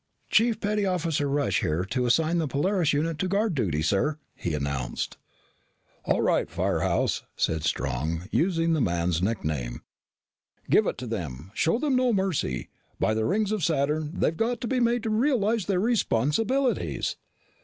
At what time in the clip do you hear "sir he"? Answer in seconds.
3.83-4.55